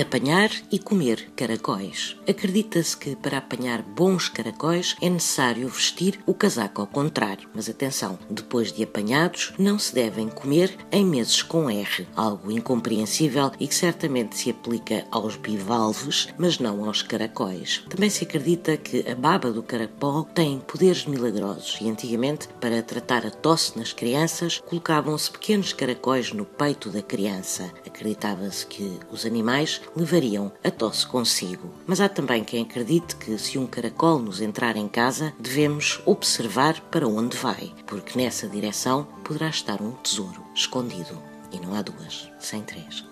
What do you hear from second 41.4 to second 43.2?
E não há duas, sem três.